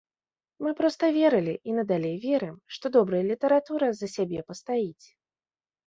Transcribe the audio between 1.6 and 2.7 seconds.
і надалей верым,